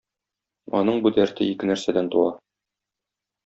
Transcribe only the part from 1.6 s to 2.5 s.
нәрсәдән туа.